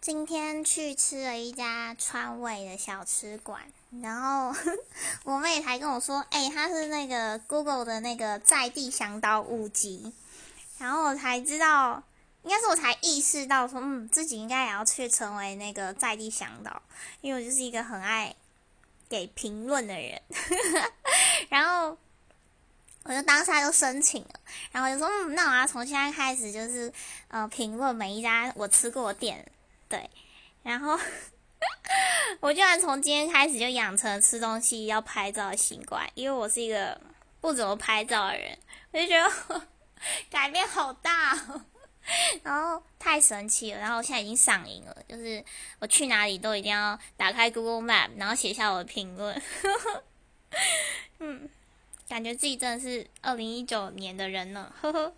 [0.00, 3.60] 今天去吃了一家川味的小吃馆，
[4.00, 4.50] 然后
[5.24, 10.14] 我妹还跟我说：“哎，她是那个 Google 的那个在地向导五级。”
[10.78, 12.02] 然后我才知道，
[12.44, 16.80] 应该是我才意识到说，嗯，自己应该也要去成为那个在地向导，
[17.20, 18.34] 因为我就是一个很爱
[19.10, 20.22] 给评论的人。
[21.50, 21.94] 然后
[23.02, 24.40] 我就当下就申请了，
[24.72, 26.90] 然后就说：“嗯，那我要从现在开始，就是
[27.28, 29.46] 呃，评论每一家我吃过的店。”
[29.90, 30.08] 对，
[30.62, 30.98] 然后
[32.38, 36.98] 我居然从今天开始就养成吃东西要拍照的习惯，因为我是一个
[37.40, 38.56] 不怎么拍照的人，
[38.92, 39.66] 我就觉得
[40.30, 41.36] 改变好大，
[42.44, 45.44] 然后太神奇了，然后我现在已经上瘾了，就是
[45.80, 49.42] 我去哪里都一定要打开 Google Map，然后写下我的评论，
[51.18, 51.50] 嗯，
[52.08, 55.12] 感觉自己真的是二零一九年的人呢，呵呵。